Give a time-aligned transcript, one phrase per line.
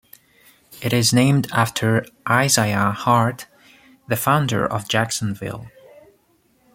[0.81, 3.45] It is named after Isaiah Hart,
[4.07, 5.67] the founder of Jacksonville.